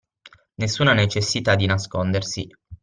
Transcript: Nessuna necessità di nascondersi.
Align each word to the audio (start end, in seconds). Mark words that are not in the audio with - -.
Nessuna 0.55 0.93
necessità 0.93 1.53
di 1.53 1.67
nascondersi. 1.67 2.47